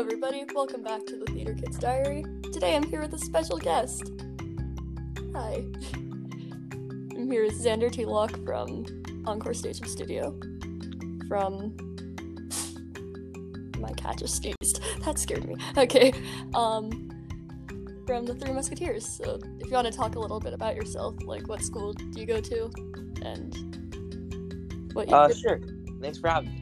everybody. 0.00 0.46
Welcome 0.54 0.82
back 0.82 1.04
to 1.06 1.16
the 1.18 1.26
Theater 1.26 1.52
Kids 1.52 1.78
Diary. 1.78 2.24
Today 2.54 2.74
I'm 2.74 2.84
here 2.84 3.02
with 3.02 3.12
a 3.12 3.18
special 3.18 3.58
guest. 3.58 4.10
Hi. 5.34 5.62
I'm 5.92 7.30
here 7.30 7.44
with 7.44 7.62
Xander 7.62 7.90
Tilock 7.90 8.42
from 8.46 8.86
Encore 9.26 9.52
Stage 9.52 9.76
& 9.80 9.86
Studio. 9.86 10.34
From. 11.28 11.76
My 13.78 13.92
cat 13.92 14.16
just 14.18 14.36
sneezed. 14.36 14.80
That 15.04 15.18
scared 15.18 15.46
me. 15.46 15.56
Okay. 15.76 16.12
Um. 16.54 17.10
From 18.06 18.24
the 18.24 18.34
Three 18.34 18.52
Musketeers. 18.52 19.06
So, 19.06 19.38
if 19.60 19.66
you 19.66 19.72
want 19.72 19.86
to 19.86 19.92
talk 19.92 20.16
a 20.16 20.18
little 20.18 20.40
bit 20.40 20.54
about 20.54 20.76
yourself, 20.76 21.14
like 21.24 21.46
what 21.46 21.60
school 21.62 21.92
do 21.92 22.18
you 22.18 22.26
go 22.26 22.40
to, 22.40 22.70
and 23.22 24.94
what 24.94 25.08
you 25.10 25.14
Uh, 25.14 25.28
do. 25.28 25.34
sure. 25.34 25.60
Thanks 26.00 26.16
for 26.18 26.28
having 26.28 26.52
me. 26.54 26.59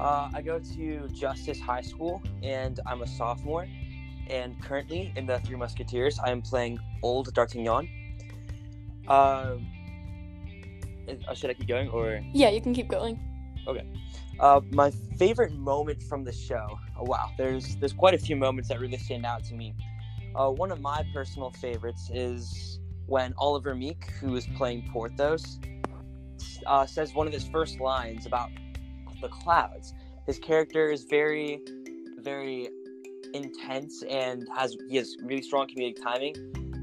Uh, 0.00 0.30
I 0.32 0.42
go 0.42 0.58
to 0.58 1.08
Justice 1.08 1.60
High 1.60 1.80
School, 1.80 2.22
and 2.42 2.78
I'm 2.86 3.02
a 3.02 3.06
sophomore. 3.06 3.66
And 4.28 4.60
currently, 4.62 5.12
in 5.16 5.26
the 5.26 5.38
Three 5.40 5.56
Musketeers, 5.56 6.18
I 6.18 6.30
am 6.30 6.42
playing 6.42 6.78
Old 7.02 7.32
D'Artagnan. 7.34 7.88
Um, 9.08 9.66
uh, 11.08 11.34
should 11.34 11.50
I 11.50 11.54
keep 11.54 11.66
going, 11.66 11.88
or 11.88 12.20
Yeah, 12.32 12.50
you 12.50 12.60
can 12.60 12.74
keep 12.74 12.88
going. 12.88 13.18
Okay. 13.66 13.86
Uh, 14.38 14.60
my 14.70 14.90
favorite 15.18 15.52
moment 15.52 16.02
from 16.02 16.24
the 16.24 16.32
show? 16.32 16.78
Oh, 16.96 17.04
wow, 17.04 17.30
there's 17.36 17.76
there's 17.76 17.92
quite 17.92 18.14
a 18.14 18.18
few 18.18 18.36
moments 18.36 18.68
that 18.68 18.80
really 18.80 18.98
stand 18.98 19.26
out 19.26 19.42
to 19.44 19.54
me. 19.54 19.74
Uh, 20.34 20.50
one 20.50 20.70
of 20.70 20.80
my 20.80 21.04
personal 21.12 21.50
favorites 21.50 22.10
is 22.12 22.78
when 23.06 23.34
Oliver 23.38 23.74
Meek, 23.74 24.10
who 24.20 24.36
is 24.36 24.46
playing 24.56 24.88
Porthos, 24.92 25.58
uh, 26.66 26.86
says 26.86 27.14
one 27.14 27.26
of 27.26 27.32
his 27.32 27.48
first 27.48 27.80
lines 27.80 28.26
about 28.26 28.50
the 29.20 29.28
clouds. 29.28 29.94
His 30.26 30.38
character 30.38 30.90
is 30.90 31.04
very, 31.04 31.62
very 32.18 32.68
intense 33.34 34.02
and 34.02 34.48
has 34.54 34.76
he 34.88 34.96
has 34.96 35.16
really 35.22 35.42
strong 35.42 35.68
comedic 35.68 36.02
timing. 36.02 36.34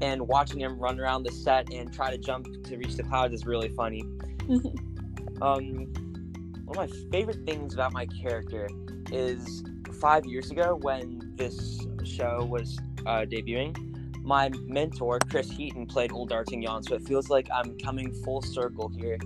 And 0.02 0.28
watching 0.28 0.60
him 0.60 0.78
run 0.78 1.00
around 1.00 1.22
the 1.22 1.32
set 1.32 1.72
and 1.72 1.92
try 1.92 2.10
to 2.10 2.18
jump 2.18 2.46
to 2.64 2.76
reach 2.76 2.96
the 2.96 3.02
clouds 3.02 3.34
is 3.34 3.46
really 3.46 3.68
funny. 3.70 4.04
Um, 5.42 5.92
one 6.64 6.78
of 6.78 6.90
my 6.90 7.10
favorite 7.10 7.44
things 7.44 7.74
about 7.74 7.92
my 7.92 8.06
character 8.06 8.68
is 9.12 9.62
five 10.00 10.24
years 10.24 10.50
ago 10.50 10.78
when 10.80 11.32
this 11.36 11.86
show 12.04 12.44
was 12.44 12.78
uh, 13.06 13.26
debuting. 13.26 13.76
My 14.22 14.48
mentor, 14.64 15.20
Chris 15.30 15.50
Heaton, 15.50 15.86
played 15.86 16.10
Old 16.10 16.30
D'Artagnan, 16.30 16.82
so 16.82 16.94
it 16.94 17.06
feels 17.06 17.28
like 17.28 17.48
I'm 17.54 17.78
coming 17.78 18.12
full 18.24 18.42
circle 18.42 18.88
here. 18.88 19.18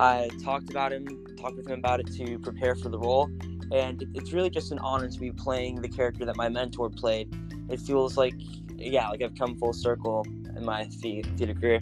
I 0.00 0.28
talked 0.42 0.70
about 0.70 0.92
him, 0.92 1.06
talked 1.36 1.56
with 1.56 1.66
him 1.66 1.78
about 1.78 2.00
it 2.00 2.12
to 2.16 2.38
prepare 2.38 2.76
for 2.76 2.88
the 2.88 2.98
role, 2.98 3.28
and 3.72 4.04
it's 4.14 4.32
really 4.32 4.50
just 4.50 4.70
an 4.70 4.78
honor 4.78 5.08
to 5.08 5.18
be 5.18 5.32
playing 5.32 5.82
the 5.82 5.88
character 5.88 6.24
that 6.24 6.36
my 6.36 6.48
mentor 6.48 6.88
played. 6.88 7.34
It 7.68 7.80
feels 7.80 8.16
like, 8.16 8.34
yeah, 8.76 9.08
like 9.08 9.22
I've 9.22 9.34
come 9.34 9.58
full 9.58 9.72
circle 9.72 10.24
in 10.56 10.64
my 10.64 10.84
theater 10.84 11.54
career. 11.54 11.80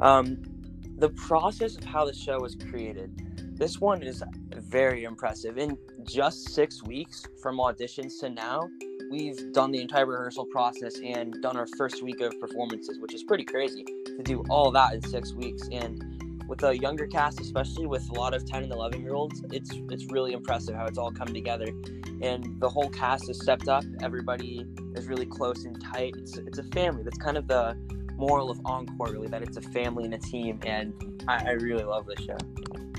Um, 0.00 0.42
the 0.96 1.10
process 1.10 1.76
of 1.76 1.84
how 1.84 2.04
the 2.04 2.14
show 2.14 2.40
was 2.40 2.56
created, 2.56 3.12
this 3.58 3.78
one 3.78 4.02
is 4.02 4.22
very 4.54 5.04
impressive. 5.04 5.58
In 5.58 5.76
just 6.04 6.50
six 6.50 6.82
weeks 6.82 7.24
from 7.42 7.58
auditions 7.58 8.18
to 8.20 8.30
now, 8.30 8.68
we've 9.10 9.52
done 9.52 9.70
the 9.70 9.80
entire 9.80 10.06
rehearsal 10.06 10.46
process 10.46 10.94
and 11.04 11.34
done 11.42 11.56
our 11.56 11.66
first 11.76 12.02
week 12.02 12.20
of 12.20 12.32
performances, 12.40 12.98
which 12.98 13.14
is 13.14 13.22
pretty 13.22 13.44
crazy 13.44 13.84
to 13.84 14.22
do 14.22 14.42
all 14.48 14.70
that 14.72 14.94
in 14.94 15.02
six 15.02 15.32
weeks. 15.32 15.68
And 15.70 16.13
with 16.48 16.62
a 16.62 16.76
younger 16.76 17.06
cast, 17.06 17.40
especially 17.40 17.86
with 17.86 18.08
a 18.10 18.12
lot 18.14 18.34
of 18.34 18.44
10 18.44 18.64
and 18.64 18.72
11 18.72 19.02
year 19.02 19.14
olds, 19.14 19.42
it's 19.50 19.70
it's 19.90 20.04
really 20.12 20.32
impressive 20.32 20.74
how 20.74 20.86
it's 20.86 20.98
all 20.98 21.10
come 21.10 21.28
together. 21.28 21.68
And 22.22 22.60
the 22.60 22.68
whole 22.68 22.88
cast 22.90 23.28
has 23.28 23.40
stepped 23.40 23.68
up. 23.68 23.84
Everybody 24.02 24.66
is 24.94 25.06
really 25.06 25.26
close 25.26 25.64
and 25.64 25.80
tight. 25.80 26.14
It's 26.16 26.36
it's 26.36 26.58
a 26.58 26.64
family. 26.64 27.02
That's 27.02 27.18
kind 27.18 27.36
of 27.36 27.46
the 27.48 27.76
moral 28.16 28.50
of 28.50 28.60
Encore, 28.64 29.12
really, 29.12 29.28
that 29.28 29.42
it's 29.42 29.56
a 29.56 29.62
family 29.62 30.04
and 30.04 30.14
a 30.14 30.18
team. 30.18 30.60
And 30.64 30.94
I, 31.26 31.48
I 31.48 31.50
really 31.52 31.84
love 31.84 32.06
this 32.06 32.24
show. 32.24 32.36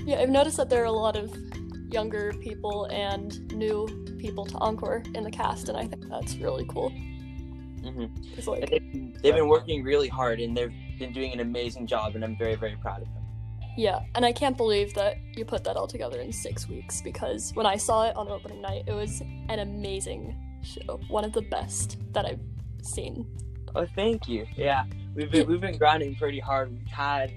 Yeah, 0.04 0.20
I've 0.20 0.30
noticed 0.30 0.56
that 0.58 0.68
there 0.68 0.82
are 0.82 0.86
a 0.86 0.92
lot 0.92 1.16
of 1.16 1.34
younger 1.90 2.32
people 2.40 2.86
and 2.86 3.52
new 3.52 3.86
people 4.18 4.44
to 4.46 4.56
Encore 4.58 5.02
in 5.14 5.24
the 5.24 5.30
cast, 5.30 5.68
and 5.68 5.76
I 5.76 5.86
think 5.86 6.08
that's 6.08 6.36
really 6.36 6.66
cool. 6.68 6.90
hmm 6.90 8.06
It's 8.36 8.46
like, 8.46 8.68
They've, 8.70 9.22
they've 9.22 9.34
been 9.34 9.48
working 9.48 9.82
really 9.82 10.08
hard 10.08 10.40
and 10.40 10.56
they've 10.56 10.72
been 10.98 11.12
doing 11.12 11.32
an 11.32 11.40
amazing 11.40 11.86
job, 11.86 12.14
and 12.14 12.24
I'm 12.24 12.36
very, 12.36 12.54
very 12.54 12.76
proud 12.76 13.02
of 13.02 13.08
them. 13.14 13.25
Yeah, 13.76 14.00
and 14.14 14.24
I 14.24 14.32
can't 14.32 14.56
believe 14.56 14.94
that 14.94 15.18
you 15.36 15.44
put 15.44 15.64
that 15.64 15.76
all 15.76 15.86
together 15.86 16.20
in 16.20 16.32
six 16.32 16.68
weeks 16.68 17.00
because 17.02 17.52
when 17.54 17.66
I 17.66 17.76
saw 17.76 18.08
it 18.08 18.16
on 18.16 18.28
opening 18.28 18.62
night, 18.62 18.84
it 18.86 18.92
was 18.92 19.20
an 19.48 19.58
amazing 19.58 20.36
show, 20.62 20.98
one 21.08 21.24
of 21.24 21.32
the 21.32 21.42
best 21.42 21.98
that 22.12 22.24
I've 22.24 22.40
seen. 22.82 23.26
Oh, 23.74 23.86
thank 23.94 24.26
you. 24.28 24.46
Yeah, 24.56 24.84
we've 25.14 25.30
been 25.30 25.46
we've 25.46 25.60
been 25.60 25.76
grinding 25.76 26.16
pretty 26.16 26.40
hard. 26.40 26.72
We've 26.72 26.86
had 26.86 27.32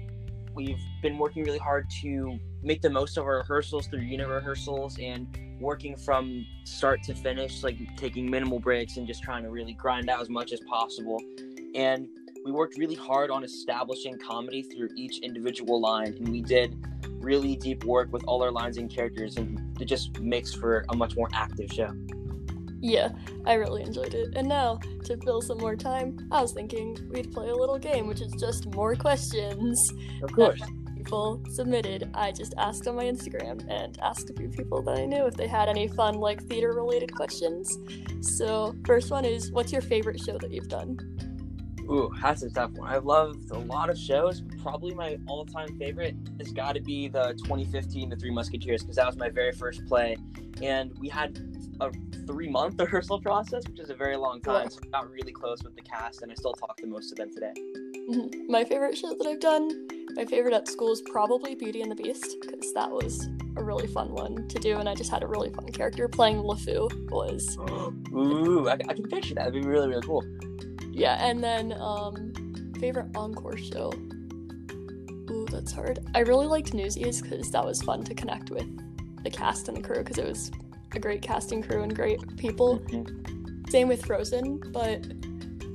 we've 0.54 0.80
been 1.02 1.18
working 1.18 1.44
really 1.44 1.58
hard 1.58 1.88
to 2.02 2.38
make 2.62 2.82
the 2.82 2.90
most 2.90 3.16
of 3.16 3.24
our 3.24 3.38
rehearsals 3.38 3.86
through 3.86 4.00
unit 4.00 4.28
rehearsals 4.28 4.98
and 4.98 5.26
working 5.60 5.96
from 5.96 6.46
start 6.64 7.02
to 7.04 7.14
finish, 7.14 7.62
like 7.62 7.76
taking 7.96 8.30
minimal 8.30 8.58
breaks 8.58 8.96
and 8.96 9.06
just 9.06 9.22
trying 9.22 9.42
to 9.42 9.50
really 9.50 9.74
grind 9.74 10.08
out 10.08 10.20
as 10.20 10.30
much 10.30 10.52
as 10.52 10.60
possible. 10.68 11.20
And 11.74 12.08
we 12.44 12.52
worked 12.52 12.78
really 12.78 12.94
hard 12.94 13.30
on 13.30 13.44
establishing 13.44 14.18
comedy 14.18 14.62
through 14.62 14.88
each 14.96 15.18
individual 15.18 15.80
line, 15.80 16.14
and 16.18 16.28
we 16.28 16.40
did 16.40 16.76
really 17.20 17.56
deep 17.56 17.84
work 17.84 18.12
with 18.12 18.24
all 18.24 18.42
our 18.42 18.50
lines 18.50 18.78
and 18.78 18.90
characters, 18.90 19.36
and 19.36 19.60
it 19.80 19.84
just 19.84 20.18
makes 20.20 20.54
for 20.54 20.84
a 20.88 20.96
much 20.96 21.16
more 21.16 21.28
active 21.34 21.70
show. 21.72 21.90
Yeah, 22.82 23.10
I 23.44 23.54
really 23.54 23.82
enjoyed 23.82 24.14
it. 24.14 24.34
And 24.34 24.48
now, 24.48 24.78
to 25.04 25.16
fill 25.18 25.42
some 25.42 25.58
more 25.58 25.76
time, 25.76 26.16
I 26.32 26.40
was 26.40 26.52
thinking 26.52 26.96
we'd 27.10 27.30
play 27.30 27.50
a 27.50 27.54
little 27.54 27.78
game, 27.78 28.06
which 28.06 28.22
is 28.22 28.32
just 28.40 28.66
more 28.74 28.94
questions. 28.96 29.92
Of 30.22 30.32
course. 30.32 30.62
people 30.96 31.42
submitted. 31.50 32.10
I 32.14 32.32
just 32.32 32.54
asked 32.56 32.88
on 32.88 32.96
my 32.96 33.04
Instagram 33.04 33.66
and 33.68 33.98
asked 34.00 34.30
a 34.30 34.32
few 34.32 34.48
people 34.48 34.82
that 34.82 34.98
I 34.98 35.04
knew 35.04 35.26
if 35.26 35.34
they 35.34 35.46
had 35.46 35.68
any 35.68 35.88
fun, 35.88 36.14
like 36.14 36.42
theater 36.44 36.72
related 36.72 37.14
questions. 37.14 37.70
So, 38.22 38.74
first 38.86 39.10
one 39.10 39.26
is 39.26 39.52
what's 39.52 39.72
your 39.72 39.82
favorite 39.82 40.18
show 40.18 40.38
that 40.38 40.50
you've 40.50 40.68
done? 40.68 40.98
Ooh, 41.90 42.12
that's 42.22 42.42
a 42.42 42.50
tough 42.50 42.70
one. 42.72 42.88
I've 42.88 43.04
loved 43.04 43.50
a 43.50 43.58
lot 43.58 43.90
of 43.90 43.98
shows. 43.98 44.40
but 44.40 44.58
Probably 44.62 44.94
my 44.94 45.18
all-time 45.26 45.76
favorite 45.78 46.14
has 46.38 46.52
got 46.52 46.74
to 46.74 46.80
be 46.80 47.08
the 47.08 47.34
2015 47.44 48.10
The 48.10 48.16
Three 48.16 48.30
Musketeers 48.30 48.82
because 48.82 48.96
that 48.96 49.06
was 49.06 49.16
my 49.16 49.28
very 49.28 49.52
first 49.52 49.84
play, 49.86 50.16
and 50.62 50.96
we 50.98 51.08
had 51.08 51.38
a 51.80 51.90
three-month 52.26 52.78
rehearsal 52.80 53.20
process, 53.20 53.66
which 53.66 53.80
is 53.80 53.90
a 53.90 53.94
very 53.94 54.16
long 54.16 54.40
time. 54.40 54.70
So 54.70 54.78
I 54.84 54.88
got 55.00 55.10
really 55.10 55.32
close 55.32 55.62
with 55.64 55.74
the 55.74 55.82
cast, 55.82 56.22
and 56.22 56.30
I 56.30 56.34
still 56.34 56.52
talk 56.52 56.76
to 56.76 56.86
most 56.86 57.10
of 57.10 57.18
them 57.18 57.30
today. 57.32 57.54
Mhm. 58.10 58.48
My 58.48 58.64
favorite 58.64 58.96
show 58.96 59.14
that 59.14 59.26
I've 59.26 59.40
done, 59.40 59.88
my 60.14 60.24
favorite 60.24 60.54
at 60.54 60.68
school 60.68 60.92
is 60.92 61.00
probably 61.02 61.54
Beauty 61.54 61.82
and 61.82 61.90
the 61.90 61.96
Beast 61.96 62.36
because 62.40 62.72
that 62.74 62.90
was 62.90 63.28
a 63.56 63.62
really 63.64 63.86
fun 63.88 64.12
one 64.12 64.46
to 64.48 64.58
do, 64.58 64.76
and 64.78 64.88
I 64.88 64.94
just 64.94 65.10
had 65.10 65.22
a 65.22 65.26
really 65.26 65.50
fun 65.50 65.66
character. 65.72 66.06
Playing 66.08 66.36
LeFou 66.36 67.10
was 67.10 67.56
Ooh, 68.14 68.68
I, 68.68 68.74
I 68.74 68.94
can 68.94 69.08
picture 69.08 69.34
that. 69.34 69.46
That'd 69.46 69.62
be 69.62 69.68
really, 69.68 69.88
really 69.88 70.02
cool. 70.02 70.24
Yeah, 70.92 71.16
and 71.24 71.42
then 71.42 71.72
um 71.72 72.32
favorite 72.78 73.14
encore 73.14 73.56
show. 73.56 73.92
Ooh, 75.30 75.46
that's 75.50 75.72
hard. 75.72 76.00
I 76.14 76.20
really 76.20 76.46
liked 76.46 76.74
Newsies 76.74 77.22
because 77.22 77.50
that 77.50 77.64
was 77.64 77.82
fun 77.82 78.02
to 78.04 78.14
connect 78.14 78.50
with 78.50 78.66
the 79.22 79.30
cast 79.30 79.68
and 79.68 79.76
the 79.76 79.82
crew 79.82 79.98
because 79.98 80.18
it 80.18 80.26
was 80.26 80.50
a 80.92 80.98
great 80.98 81.22
casting 81.22 81.62
crew 81.62 81.82
and 81.82 81.94
great 81.94 82.36
people. 82.36 82.78
Mhm. 82.80 83.70
Same 83.70 83.86
with 83.86 84.04
Frozen, 84.04 84.72
but 84.72 85.06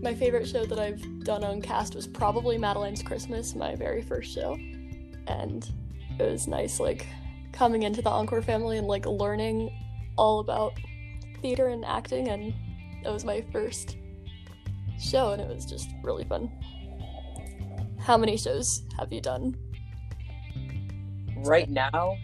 my 0.01 0.13
favorite 0.13 0.47
show 0.47 0.65
that 0.65 0.79
I've 0.79 1.23
done 1.23 1.43
on 1.43 1.61
cast 1.61 1.95
was 1.95 2.07
probably 2.07 2.57
Madeline's 2.57 3.01
Christmas, 3.01 3.55
my 3.55 3.75
very 3.75 4.01
first 4.01 4.33
show. 4.33 4.57
And 5.27 5.67
it 6.19 6.23
was 6.23 6.47
nice 6.47 6.79
like 6.79 7.07
coming 7.51 7.83
into 7.83 8.01
the 8.01 8.09
Encore 8.09 8.41
family 8.41 8.77
and 8.77 8.87
like 8.87 9.05
learning 9.05 9.71
all 10.17 10.39
about 10.39 10.73
theater 11.41 11.67
and 11.67 11.85
acting 11.85 12.27
and 12.29 12.53
it 13.03 13.09
was 13.09 13.23
my 13.23 13.41
first 13.51 13.97
show 14.99 15.31
and 15.31 15.41
it 15.41 15.47
was 15.47 15.65
just 15.65 15.89
really 16.03 16.23
fun. 16.23 16.51
How 17.99 18.17
many 18.17 18.37
shows 18.37 18.83
have 18.99 19.11
you 19.11 19.21
done? 19.21 19.55
Right 21.37 21.69
now, 21.69 22.17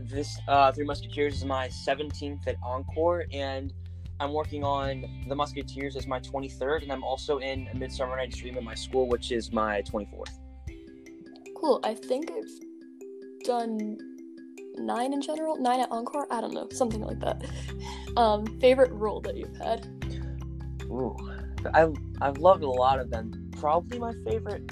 this 0.00 0.38
uh, 0.48 0.72
Three 0.72 0.84
Musketeers 0.84 1.36
is 1.36 1.44
my 1.44 1.68
17th 1.68 2.46
at 2.46 2.56
Encore, 2.62 3.24
and 3.32 3.72
I'm 4.20 4.32
working 4.32 4.64
on 4.64 5.04
The 5.28 5.34
Musketeers 5.34 5.96
as 5.96 6.06
my 6.06 6.20
23rd, 6.20 6.82
and 6.82 6.92
I'm 6.92 7.04
also 7.04 7.38
in 7.38 7.68
A 7.72 7.76
Midsummer 7.76 8.16
Night's 8.16 8.36
Dream 8.38 8.56
at 8.56 8.62
my 8.62 8.74
school, 8.74 9.08
which 9.08 9.30
is 9.30 9.52
my 9.52 9.82
24th. 9.82 10.38
Cool. 11.56 11.80
I 11.84 11.94
think 11.94 12.30
I've 12.30 13.44
done 13.44 13.98
nine 14.76 15.12
in 15.12 15.20
general. 15.20 15.56
Nine 15.56 15.80
at 15.80 15.90
Encore? 15.90 16.26
I 16.30 16.40
don't 16.40 16.54
know. 16.54 16.68
Something 16.70 17.02
like 17.02 17.20
that. 17.20 17.44
Um, 18.16 18.46
favorite 18.60 18.90
role 18.92 19.20
that 19.20 19.36
you've 19.36 19.54
had? 19.58 19.86
Ooh, 20.84 21.14
I 21.74 21.92
I've 22.20 22.38
loved 22.38 22.62
a 22.62 22.70
lot 22.70 22.98
of 22.98 23.10
them. 23.10 23.50
Probably 23.58 23.98
my 23.98 24.12
favorite. 24.24 24.70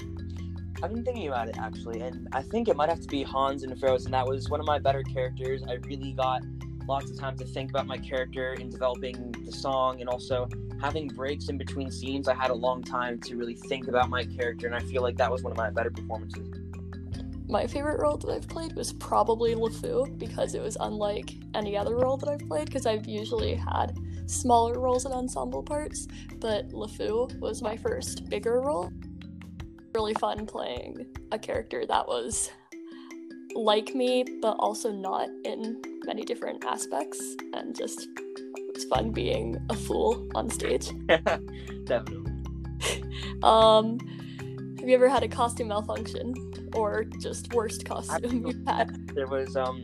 I've 0.83 0.93
been 0.93 1.05
thinking 1.05 1.27
about 1.27 1.47
it 1.47 1.57
actually, 1.57 2.01
and 2.01 2.27
I 2.31 2.41
think 2.41 2.67
it 2.67 2.75
might 2.75 2.89
have 2.89 2.99
to 3.01 3.07
be 3.07 3.23
Hans 3.23 3.63
and 3.63 3.79
Frozen. 3.79 4.11
That 4.11 4.27
was 4.27 4.49
one 4.49 4.59
of 4.59 4.65
my 4.65 4.79
better 4.79 5.03
characters. 5.03 5.63
I 5.67 5.73
really 5.73 6.13
got 6.13 6.41
lots 6.87 7.09
of 7.09 7.19
time 7.19 7.37
to 7.37 7.45
think 7.45 7.69
about 7.69 7.87
my 7.87 7.97
character 7.97 8.53
in 8.53 8.69
developing 8.69 9.31
the 9.45 9.51
song, 9.51 10.01
and 10.01 10.09
also 10.09 10.47
having 10.81 11.07
breaks 11.07 11.47
in 11.49 11.57
between 11.57 11.91
scenes. 11.91 12.27
I 12.27 12.33
had 12.33 12.49
a 12.49 12.55
long 12.55 12.83
time 12.83 13.19
to 13.21 13.35
really 13.35 13.55
think 13.55 13.87
about 13.87 14.09
my 14.09 14.25
character, 14.25 14.67
and 14.67 14.75
I 14.75 14.79
feel 14.79 15.01
like 15.01 15.17
that 15.17 15.31
was 15.31 15.43
one 15.43 15.51
of 15.51 15.57
my 15.57 15.69
better 15.69 15.91
performances. 15.91 16.47
My 17.47 17.67
favorite 17.67 18.01
role 18.01 18.17
that 18.17 18.29
I've 18.29 18.47
played 18.47 18.75
was 18.75 18.91
probably 18.93 19.53
LeFou 19.53 20.17
because 20.17 20.55
it 20.55 20.61
was 20.61 20.77
unlike 20.79 21.35
any 21.53 21.77
other 21.77 21.95
role 21.95 22.17
that 22.17 22.27
I've 22.27 22.47
played 22.47 22.65
because 22.65 22.87
I've 22.87 23.07
usually 23.07 23.53
had 23.53 23.95
smaller 24.25 24.79
roles 24.79 25.05
in 25.05 25.11
ensemble 25.11 25.63
parts, 25.63 26.07
but 26.39 26.69
LeFou 26.69 27.39
was 27.39 27.61
my 27.61 27.77
first 27.77 28.29
bigger 28.29 28.61
role. 28.61 28.91
Really 29.93 30.13
fun 30.15 30.45
playing 30.45 31.05
a 31.31 31.39
character 31.39 31.85
that 31.85 32.07
was 32.07 32.51
like 33.55 33.95
me, 33.95 34.25
but 34.41 34.55
also 34.59 34.91
not 34.91 35.29
in 35.45 35.81
many 36.05 36.23
different 36.23 36.63
aspects, 36.65 37.19
and 37.53 37.75
just 37.75 38.07
it's 38.69 38.83
fun 38.85 39.11
being 39.11 39.57
a 39.69 39.73
fool 39.73 40.27
on 40.35 40.49
stage. 40.49 40.89
Definitely. 41.85 42.31
Um, 43.41 43.99
have 44.79 44.89
you 44.89 44.95
ever 44.95 45.07
had 45.07 45.23
a 45.23 45.27
costume 45.27 45.69
malfunction, 45.69 46.33
or 46.75 47.05
just 47.21 47.53
worst 47.53 47.85
costume 47.85 48.45
you've 48.45 48.67
had? 48.67 49.07
There 49.15 49.27
was 49.27 49.55
um, 49.55 49.83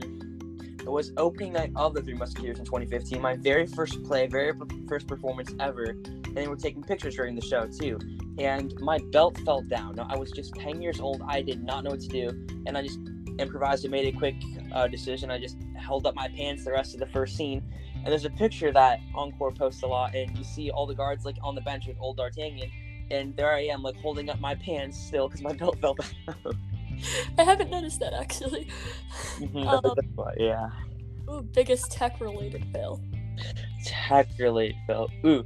it 0.81 0.89
was 0.89 1.11
opening 1.17 1.53
night 1.53 1.71
of 1.75 1.93
the 1.93 2.01
Three 2.01 2.15
Musketeers 2.15 2.59
in 2.59 2.65
2015. 2.65 3.21
My 3.21 3.35
very 3.35 3.67
first 3.67 4.03
play, 4.03 4.27
very 4.27 4.51
first 4.87 5.07
performance 5.07 5.53
ever, 5.59 5.83
and 6.05 6.35
they 6.35 6.47
were 6.47 6.55
taking 6.55 6.83
pictures 6.83 7.15
during 7.15 7.35
the 7.35 7.41
show 7.41 7.67
too. 7.67 7.99
And 8.39 8.73
my 8.79 8.99
belt 9.11 9.37
fell 9.45 9.61
down. 9.61 9.99
I 9.99 10.17
was 10.17 10.31
just 10.31 10.55
10 10.55 10.81
years 10.81 10.99
old. 10.99 11.21
I 11.27 11.41
did 11.41 11.63
not 11.63 11.83
know 11.83 11.91
what 11.91 12.01
to 12.01 12.07
do, 12.07 12.29
and 12.65 12.77
I 12.77 12.81
just 12.81 12.99
improvised 13.37 13.83
and 13.85 13.91
made 13.91 14.13
a 14.13 14.17
quick 14.17 14.35
uh, 14.73 14.87
decision. 14.87 15.29
I 15.29 15.39
just 15.39 15.57
held 15.77 16.07
up 16.07 16.15
my 16.15 16.27
pants 16.29 16.63
the 16.65 16.71
rest 16.71 16.93
of 16.93 16.99
the 16.99 17.07
first 17.07 17.35
scene. 17.35 17.63
And 17.95 18.07
there's 18.07 18.25
a 18.25 18.31
picture 18.31 18.71
that 18.71 18.99
Encore 19.13 19.51
posts 19.51 19.83
a 19.83 19.87
lot, 19.87 20.15
and 20.15 20.35
you 20.35 20.43
see 20.43 20.71
all 20.71 20.87
the 20.87 20.95
guards 20.95 21.25
like 21.25 21.37
on 21.43 21.53
the 21.53 21.61
bench 21.61 21.85
with 21.87 21.97
old 21.99 22.17
D'Artagnan, 22.17 22.71
and 23.11 23.35
there 23.35 23.53
I 23.53 23.65
am 23.65 23.83
like 23.83 23.97
holding 23.97 24.29
up 24.29 24.39
my 24.39 24.55
pants 24.55 24.97
still 24.97 25.27
because 25.27 25.43
my 25.43 25.53
belt 25.53 25.77
fell 25.81 25.95
down. 25.95 26.57
I 27.37 27.43
haven't 27.43 27.69
noticed 27.71 27.99
that 27.99 28.13
actually. 28.13 28.67
Mhm, 29.39 29.65
Um, 29.67 29.95
why- 30.15 30.33
yeah, 30.37 30.69
Ooh, 31.29 31.41
biggest 31.41 31.91
tech 31.91 32.19
related 32.21 32.65
fail. 32.73 33.01
tech 33.85 34.27
related 34.39 34.75
fail. 34.87 35.09
Ooh, 35.25 35.43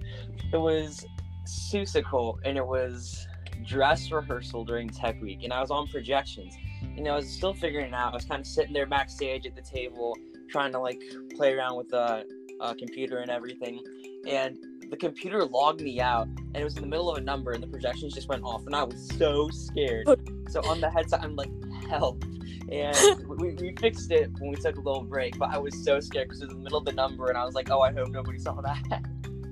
it 0.51 0.57
was 0.57 1.05
Seussical, 1.45 2.37
and 2.43 2.57
it 2.57 2.65
was 2.65 3.27
dress 3.65 4.11
rehearsal 4.11 4.65
during 4.65 4.89
Tech 4.89 5.19
Week, 5.21 5.43
and 5.43 5.53
I 5.53 5.61
was 5.61 5.71
on 5.71 5.87
projections. 5.87 6.53
You 6.95 7.03
know, 7.03 7.11
I 7.13 7.15
was 7.17 7.29
still 7.29 7.53
figuring 7.53 7.87
it 7.87 7.93
out. 7.93 8.11
I 8.13 8.15
was 8.15 8.25
kind 8.25 8.39
of 8.41 8.47
sitting 8.47 8.73
there 8.73 8.85
backstage 8.85 9.45
at 9.45 9.55
the 9.55 9.61
table, 9.61 10.15
trying 10.49 10.71
to 10.73 10.79
like 10.79 11.01
play 11.35 11.53
around 11.53 11.77
with 11.77 11.89
the 11.89 12.25
uh, 12.61 12.73
computer 12.77 13.19
and 13.19 13.31
everything, 13.31 13.79
and 14.27 14.57
the 14.95 15.07
computer 15.07 15.43
logged 15.43 15.81
me 15.81 15.99
out, 15.99 16.25
and 16.27 16.55
it 16.55 16.63
was 16.63 16.77
in 16.77 16.81
the 16.81 16.87
middle 16.87 17.11
of 17.11 17.17
a 17.17 17.21
number, 17.21 17.51
and 17.51 17.61
the 17.61 17.67
projections 17.67 18.13
just 18.13 18.29
went 18.29 18.43
off, 18.43 18.65
and 18.65 18.73
I 18.73 18.83
was 18.83 19.11
so 19.17 19.49
scared. 19.49 20.07
So 20.49 20.61
on 20.61 20.79
the 20.79 20.89
headset, 20.89 21.21
I'm 21.21 21.35
like, 21.35 21.49
help. 21.89 22.23
And 22.71 23.27
we, 23.27 23.55
we 23.55 23.75
fixed 23.77 24.09
it 24.11 24.31
when 24.39 24.51
we 24.51 24.55
took 24.55 24.77
a 24.77 24.79
little 24.79 25.03
break, 25.03 25.37
but 25.37 25.49
I 25.49 25.57
was 25.57 25.75
so 25.83 25.99
scared 25.99 26.29
because 26.29 26.41
it 26.41 26.45
was 26.45 26.53
in 26.53 26.59
the 26.59 26.63
middle 26.63 26.77
of 26.77 26.85
the 26.85 26.93
number, 26.93 27.27
and 27.27 27.37
I 27.37 27.43
was 27.43 27.55
like, 27.55 27.69
oh, 27.69 27.81
I 27.81 27.91
hope 27.91 28.09
nobody 28.09 28.39
saw 28.39 28.61
that. 28.61 29.03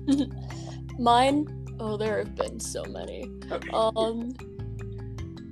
Mine, 0.98 1.46
oh, 1.78 1.98
there 1.98 2.18
have 2.18 2.34
been 2.34 2.58
so 2.58 2.82
many. 2.84 3.30
Um, 3.74 4.32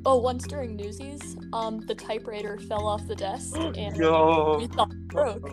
oh, 0.07 0.17
once 0.17 0.47
during 0.47 0.75
Newsies, 0.75 1.37
um, 1.53 1.81
the 1.81 1.95
typewriter 1.95 2.57
fell 2.57 2.87
off 2.87 3.07
the 3.07 3.17
desk 3.17 3.57
and 3.77 3.95
no. 3.99 4.57
we 4.59 4.69
thought 4.69 4.91
it 4.91 5.09
broke. 5.09 5.47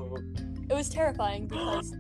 It 0.69 0.73
was 0.73 0.87
terrifying 0.87 1.47
because 1.47 1.93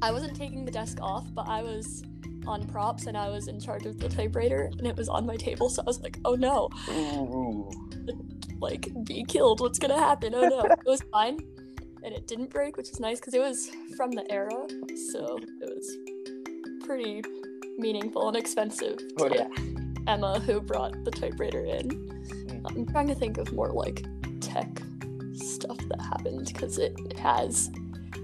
I 0.00 0.10
wasn't 0.12 0.36
taking 0.36 0.64
the 0.64 0.70
desk 0.70 0.98
off, 1.00 1.26
but 1.34 1.48
I 1.48 1.62
was 1.62 2.02
on 2.46 2.66
props 2.66 3.06
and 3.06 3.16
I 3.16 3.28
was 3.28 3.48
in 3.48 3.60
charge 3.60 3.84
of 3.84 3.98
the 3.98 4.08
typewriter 4.08 4.70
and 4.78 4.86
it 4.86 4.96
was 4.96 5.08
on 5.08 5.26
my 5.26 5.36
table, 5.36 5.68
so 5.68 5.82
I 5.82 5.86
was 5.86 6.00
like, 6.00 6.18
oh 6.24 6.34
no, 6.34 6.70
Ooh. 6.90 7.70
like 8.60 8.88
be 9.04 9.24
killed, 9.24 9.60
what's 9.60 9.78
gonna 9.78 9.98
happen? 9.98 10.34
Oh 10.34 10.48
no. 10.48 10.60
it 10.64 10.78
was 10.86 11.02
fine. 11.12 11.38
And 12.04 12.14
it 12.14 12.28
didn't 12.28 12.50
break, 12.50 12.76
which 12.76 12.90
is 12.90 13.00
nice 13.00 13.18
because 13.18 13.34
it 13.34 13.40
was 13.40 13.70
from 13.96 14.12
the 14.12 14.30
era, 14.30 14.54
so 15.10 15.38
it 15.60 15.74
was 15.74 15.96
pretty 16.86 17.22
meaningful 17.76 18.28
and 18.28 18.36
expensive 18.36 18.98
Oh, 19.20 19.28
to 19.28 19.34
yeah. 19.34 20.12
Emma 20.12 20.40
who 20.40 20.60
brought 20.60 21.04
the 21.04 21.10
typewriter 21.10 21.64
in. 21.64 21.88
Mm. 21.88 22.62
I'm 22.70 22.86
trying 22.86 23.08
to 23.08 23.14
think 23.14 23.36
of 23.36 23.52
more 23.52 23.70
like 23.70 24.06
tech 24.40 24.80
stuff 25.34 25.76
that 25.88 26.00
happened 26.00 26.50
because 26.52 26.78
it 26.78 26.96
has 27.18 27.70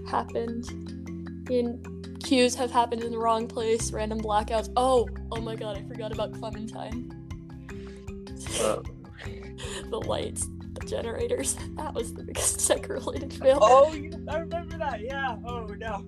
happened. 0.08 0.83
Mean, 1.48 1.82
cues 2.22 2.54
have 2.54 2.70
happened 2.70 3.02
in 3.02 3.12
the 3.12 3.18
wrong 3.18 3.46
place, 3.46 3.92
random 3.92 4.20
blackouts. 4.20 4.70
Oh, 4.76 5.08
oh 5.32 5.40
my 5.40 5.56
god, 5.56 5.76
I 5.78 5.82
forgot 5.82 6.12
about 6.12 6.32
Clementine. 6.32 7.10
Uh, 8.60 8.80
the 9.90 10.00
lights, 10.06 10.46
the 10.72 10.86
generators. 10.86 11.56
That 11.76 11.92
was 11.92 12.14
the 12.14 12.22
biggest 12.24 12.66
tech 12.68 12.88
related 12.88 13.32
fail. 13.34 13.58
oh, 13.60 13.92
I 14.28 14.38
remember 14.38 14.78
that. 14.78 15.00
Yeah. 15.02 15.36
Oh 15.46 15.66
no. 15.66 16.04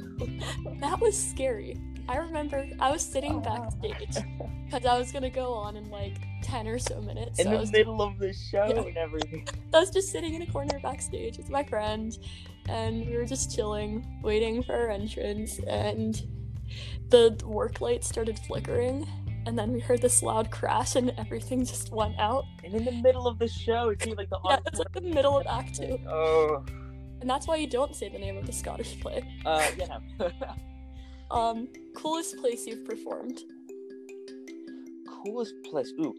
That 0.80 1.00
was 1.00 1.16
scary. 1.16 1.76
I 2.08 2.16
remember 2.18 2.66
I 2.80 2.90
was 2.92 3.02
sitting 3.02 3.40
backstage 3.42 4.16
because 4.64 4.86
I 4.86 4.96
was 4.96 5.10
gonna 5.12 5.28
go 5.28 5.52
on 5.52 5.76
in 5.76 5.90
like 5.90 6.16
10 6.42 6.68
or 6.68 6.78
so 6.78 7.00
minutes. 7.02 7.40
In 7.40 7.46
so 7.46 7.64
the 7.64 7.72
middle 7.72 8.00
of 8.00 8.18
the 8.18 8.32
show 8.32 8.64
Yeah. 8.68 8.80
and 8.82 8.96
everything. 8.96 9.46
I 9.74 9.80
was 9.80 9.90
just 9.90 10.10
sitting 10.12 10.34
in 10.34 10.42
a 10.42 10.46
corner 10.46 10.78
backstage 10.80 11.36
with 11.36 11.50
my 11.50 11.64
friend, 11.64 12.16
and 12.68 13.06
we 13.06 13.16
were 13.16 13.24
just 13.24 13.54
chilling, 13.54 14.06
waiting 14.22 14.62
for 14.62 14.74
our 14.74 14.90
entrance, 14.90 15.58
and 15.68 16.20
the 17.10 17.38
work 17.44 17.80
light 17.80 18.04
started 18.04 18.38
flickering, 18.40 19.06
and 19.46 19.56
then 19.58 19.72
we 19.72 19.80
heard 19.80 20.02
this 20.02 20.22
loud 20.22 20.50
crash, 20.50 20.96
and 20.96 21.12
everything 21.18 21.64
just 21.64 21.92
went 21.92 22.18
out. 22.18 22.44
And 22.64 22.74
in 22.74 22.84
the 22.84 22.92
middle 22.92 23.26
of 23.26 23.38
the 23.38 23.48
show, 23.48 23.94
too, 23.94 24.14
like 24.14 24.28
the 24.30 24.38
Yeah, 24.44 24.58
it's 24.66 24.78
like 24.78 24.92
the 24.92 25.00
middle 25.00 25.38
of 25.38 25.46
Act 25.46 25.76
Two, 25.76 25.98
Oh. 26.08 26.64
and 27.20 27.28
that's 27.30 27.46
why 27.46 27.56
you 27.56 27.68
don't 27.68 27.94
say 27.94 28.08
the 28.08 28.18
name 28.18 28.36
of 28.36 28.46
the 28.46 28.52
Scottish 28.52 28.98
play. 29.00 29.22
Uh, 29.44 29.66
yeah. 29.78 29.98
Um, 31.28 31.66
coolest 31.96 32.36
place 32.38 32.66
you've 32.68 32.84
performed? 32.84 33.40
coolest 35.24 35.54
place. 35.64 35.92
Ooh. 36.00 36.14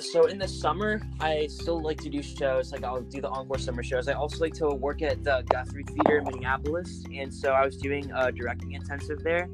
So 0.00 0.26
in 0.26 0.38
the 0.38 0.48
summer, 0.48 1.02
I 1.20 1.46
still 1.46 1.80
like 1.80 2.00
to 2.02 2.08
do 2.08 2.22
shows. 2.22 2.72
Like 2.72 2.84
I'll 2.84 3.02
do 3.02 3.20
the 3.20 3.28
encore 3.28 3.58
summer 3.58 3.82
shows. 3.82 4.08
I 4.08 4.14
also 4.14 4.38
like 4.38 4.54
to 4.54 4.68
work 4.68 5.02
at 5.02 5.22
the 5.22 5.44
Guthrie 5.48 5.84
Theater 5.84 6.18
in 6.18 6.24
Minneapolis, 6.24 7.04
and 7.14 7.32
so 7.32 7.52
I 7.52 7.64
was 7.64 7.76
doing 7.76 8.10
a 8.14 8.32
directing 8.32 8.72
intensive 8.72 9.22
there. 9.22 9.48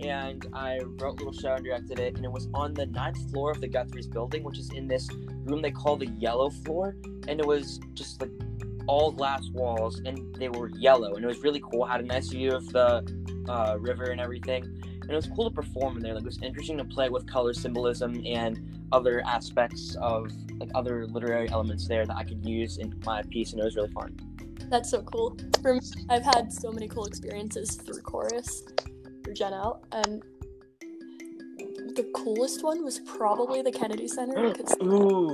And 0.00 0.46
I 0.52 0.80
wrote 0.82 1.20
a 1.20 1.24
little 1.24 1.32
show 1.32 1.54
and 1.54 1.64
directed 1.64 2.00
it, 2.00 2.16
and 2.16 2.24
it 2.24 2.30
was 2.30 2.48
on 2.52 2.74
the 2.74 2.86
ninth 2.86 3.30
floor 3.30 3.52
of 3.52 3.60
the 3.60 3.68
Guthrie's 3.68 4.08
building, 4.08 4.42
which 4.42 4.58
is 4.58 4.70
in 4.70 4.88
this 4.88 5.08
room 5.44 5.62
they 5.62 5.70
call 5.70 5.96
the 5.96 6.08
yellow 6.18 6.50
floor, 6.50 6.96
and 7.28 7.40
it 7.40 7.46
was 7.46 7.80
just 7.94 8.20
like 8.20 8.30
all 8.88 9.12
glass 9.12 9.48
walls, 9.52 10.00
and 10.04 10.34
they 10.34 10.48
were 10.48 10.68
yellow, 10.68 11.14
and 11.14 11.24
it 11.24 11.28
was 11.28 11.42
really 11.42 11.62
cool. 11.70 11.86
had 11.86 12.00
a 12.00 12.06
nice 12.06 12.28
view 12.28 12.52
of 12.52 12.70
the 12.72 13.06
uh, 13.48 13.76
river 13.78 14.04
and 14.04 14.20
everything 14.20 14.82
and 15.06 15.12
it 15.12 15.16
was 15.16 15.28
cool 15.28 15.48
to 15.48 15.54
perform 15.54 15.96
in 15.96 16.02
there. 16.02 16.14
Like 16.14 16.22
it 16.22 16.26
was 16.26 16.42
interesting 16.42 16.78
to 16.78 16.84
play 16.84 17.08
with 17.08 17.30
color 17.30 17.54
symbolism 17.54 18.20
and 18.26 18.88
other 18.90 19.22
aspects 19.24 19.96
of 20.00 20.32
like 20.58 20.70
other 20.74 21.06
literary 21.06 21.48
elements 21.48 21.86
there 21.86 22.04
that 22.04 22.16
I 22.16 22.24
could 22.24 22.44
use 22.44 22.78
in 22.78 22.92
my 23.04 23.22
piece, 23.22 23.52
and 23.52 23.60
it 23.60 23.64
was 23.64 23.76
really 23.76 23.92
fun. 23.92 24.18
That's 24.68 24.90
so 24.90 25.02
cool. 25.02 25.38
For 25.62 25.74
me, 25.74 25.80
I've 26.08 26.24
had 26.24 26.52
so 26.52 26.72
many 26.72 26.88
cool 26.88 27.04
experiences 27.04 27.76
through 27.76 28.00
chorus, 28.00 28.64
through 29.22 29.34
Gen 29.34 29.54
Out, 29.54 29.84
and 29.92 30.22
the 31.94 32.10
coolest 32.14 32.64
one 32.64 32.84
was 32.84 32.98
probably 32.98 33.62
the 33.62 33.70
Kennedy 33.70 34.08
Center 34.08 34.52
because 34.52 34.74
Ooh, 34.82 35.32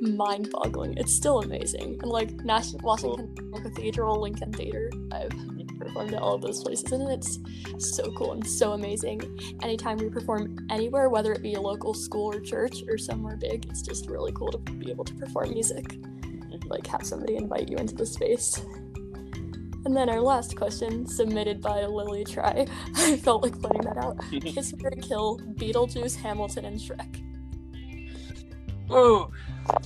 mind-boggling. 0.00 0.94
It's 0.96 1.14
still 1.14 1.40
amazing. 1.40 1.98
And 2.02 2.10
like 2.10 2.32
National 2.44 2.80
Washington 2.82 3.34
Cathedral, 3.62 4.20
Lincoln 4.20 4.52
Theater, 4.52 4.90
I've 5.12 5.55
performed 5.86 6.14
at 6.14 6.22
all 6.22 6.34
of 6.34 6.42
those 6.42 6.62
places, 6.62 6.90
and 6.92 7.08
it's 7.10 7.38
so 7.78 8.10
cool 8.12 8.32
and 8.32 8.46
so 8.46 8.72
amazing. 8.72 9.22
Anytime 9.62 9.98
we 9.98 10.08
perform 10.08 10.56
anywhere, 10.70 11.08
whether 11.08 11.32
it 11.32 11.42
be 11.42 11.54
a 11.54 11.60
local 11.60 11.94
school 11.94 12.34
or 12.34 12.40
church 12.40 12.82
or 12.88 12.98
somewhere 12.98 13.36
big, 13.36 13.66
it's 13.66 13.82
just 13.82 14.08
really 14.08 14.32
cool 14.32 14.50
to 14.52 14.58
be 14.58 14.90
able 14.90 15.04
to 15.04 15.14
perform 15.14 15.50
music. 15.50 15.98
Like 16.66 16.86
have 16.88 17.06
somebody 17.06 17.36
invite 17.36 17.68
you 17.68 17.76
into 17.76 17.94
the 17.94 18.06
space. 18.06 18.60
And 19.84 19.96
then 19.96 20.08
our 20.08 20.20
last 20.20 20.56
question, 20.56 21.06
submitted 21.06 21.60
by 21.60 21.84
Lily 21.86 22.24
Try. 22.24 22.66
I 22.96 23.16
felt 23.18 23.44
like 23.44 23.60
putting 23.60 23.82
that 23.82 23.96
out. 23.96 24.18
Kiss 24.42 24.74
Marry 24.78 24.96
Kill, 24.96 25.38
Beetlejuice, 25.54 26.16
Hamilton, 26.16 26.64
and 26.64 26.80
Shrek. 26.80 27.22
ooh. 28.90 29.30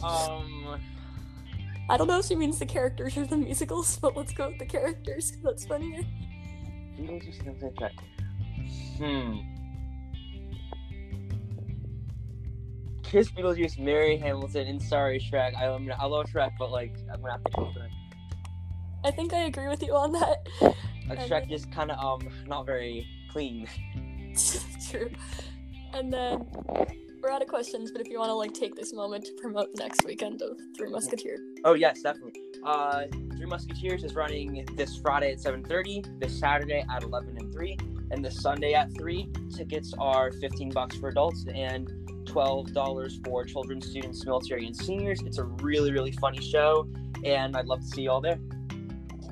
Um, 0.02 0.80
I 1.90 1.97
don't 1.97 2.06
know 2.06 2.20
if 2.20 2.26
she 2.26 2.37
means 2.37 2.61
the 2.61 2.66
characters 2.66 3.16
or 3.16 3.26
the 3.26 3.37
musicals, 3.37 3.97
but 3.97 4.16
let's 4.16 4.32
go 4.32 4.49
with 4.49 4.61
the 4.61 4.64
characters 4.64 5.32
because 5.32 5.42
that's 5.42 5.66
funnier. 5.66 6.02
Beetlejuice 6.97 7.44
and 7.44 7.61
the 7.61 7.70
Track. 7.76 7.94
Hmm. 8.97 9.38
Kiss 13.02 13.32
Beetlejuice, 13.32 13.76
marry 13.80 14.16
Hamilton, 14.16 14.68
and 14.68 14.80
sorry 14.80 15.18
Shrek. 15.18 15.56
I, 15.56 15.66
I'm, 15.66 15.90
I 15.99 16.04
love 16.04 16.26
Shrek, 16.26 16.52
but 16.61 16.70
like 16.70 16.94
I'm 17.12 17.20
gonna 17.23 17.32
have 17.32 17.42
to 17.42 17.50
go 17.56 17.73
it. 17.75 17.90
I 19.02 19.11
think 19.11 19.32
I 19.32 19.47
agree 19.47 19.66
with 19.66 19.82
you 19.82 19.97
on 19.97 20.12
that. 20.12 20.47
Like 21.09 21.18
Shrek 21.28 21.50
is 21.50 21.66
kind 21.66 21.90
of 21.90 21.99
um 21.99 22.28
not 22.47 22.66
very 22.66 23.04
clean. 23.32 23.66
True. 24.88 25.11
And 25.92 26.12
then 26.12 26.47
we're 27.23 27.31
out 27.31 27.43
of 27.43 27.49
questions, 27.49 27.91
but 27.91 28.00
if 28.00 28.09
you 28.09 28.19
want 28.19 28.31
to 28.31 28.35
like 28.35 28.53
take 28.53 28.75
this 28.75 28.93
moment 28.93 29.25
to 29.25 29.33
promote 29.35 29.73
the 29.75 29.83
next 29.83 30.05
weekend 30.05 30.41
of 30.43 30.59
Three 30.77 30.91
Musketeers. 30.91 31.41
Oh 31.65 31.75
yes, 31.75 32.03
definitely. 32.03 32.41
Uh, 32.65 33.05
Three 33.37 33.47
Musketeers 33.47 34.05
is 34.05 34.15
running 34.15 34.67
this 34.77 34.97
Friday 34.97 35.33
at 35.33 35.39
7:30, 35.39 36.21
this 36.21 36.39
Saturday 36.39 36.85
at 36.91 37.03
11 37.03 37.37
and 37.39 37.53
3, 37.53 37.77
and 38.11 38.25
this 38.25 38.41
Sunday 38.41 38.75
at 38.75 38.95
3. 38.97 39.29
Tickets 39.55 39.93
are 39.99 40.33
15 40.33 40.71
bucks 40.71 40.97
for 40.97 41.09
adults 41.09 41.45
and 41.55 41.89
$12 42.25 43.25
for 43.25 43.45
children, 43.45 43.81
students, 43.81 44.25
military, 44.25 44.67
and 44.67 44.77
seniors. 44.77 45.21
It's 45.23 45.39
a 45.39 45.45
really, 45.45 45.93
really 45.93 46.12
funny 46.12 46.41
show, 46.41 46.89
and 47.25 47.57
I'd 47.57 47.67
love 47.67 47.81
to 47.81 47.87
see 47.87 48.03
you 48.03 48.11
all 48.11 48.21
there. 48.21 48.39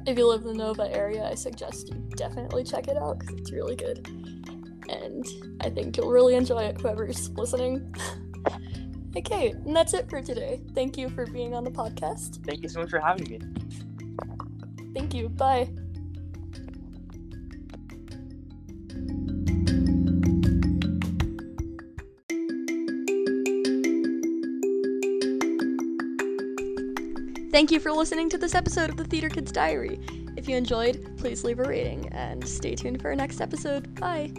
If 0.07 0.16
you 0.16 0.26
live 0.26 0.42
in 0.42 0.49
the 0.49 0.54
Nova 0.54 0.90
area, 0.95 1.25
I 1.25 1.35
suggest 1.35 1.90
you 1.90 1.97
definitely 2.16 2.64
check 2.64 2.88
it 2.88 2.97
out 2.97 3.18
because 3.18 3.37
it's 3.38 3.52
really 3.52 3.76
good. 3.76 4.09
And 4.88 5.26
I 5.61 5.71
think 5.71 5.97
you'll 5.97 6.11
really 6.11 6.35
enjoy 6.35 6.61
it, 6.61 6.80
whoever's 6.80 7.30
listening. 7.30 7.95
okay, 9.16 9.50
and 9.50 9.75
that's 9.75 9.95
it 9.95 10.09
for 10.09 10.23
today. 10.23 10.61
Thank 10.75 10.97
you 10.97 11.09
for 11.09 11.26
being 11.26 11.54
on 11.54 11.64
the 11.64 11.71
podcast. 11.71 12.45
Thank 12.47 12.62
you 12.62 12.68
so 12.68 12.80
much 12.80 12.90
for 12.90 13.00
having 13.00 13.28
me. 13.28 13.40
Thank 14.95 15.14
you. 15.14 15.28
Bye. 15.28 15.68
Thank 27.50 27.73
you 27.73 27.80
for 27.80 27.90
listening 27.90 28.28
to 28.30 28.38
this 28.38 28.54
episode 28.54 28.88
of 28.88 28.97
the 28.97 29.04
Theater 29.04 29.28
Kids 29.28 29.50
Diary. 29.50 29.99
If 30.37 30.49
you 30.49 30.57
enjoyed, 30.57 31.16
please 31.16 31.42
leave 31.42 31.59
a 31.59 31.64
rating 31.64 32.09
and 32.11 32.47
stay 32.47 32.76
tuned 32.76 33.02
for 33.02 33.09
our 33.09 33.16
next 33.16 33.40
episode. 33.40 33.99
Bye. 33.99 34.33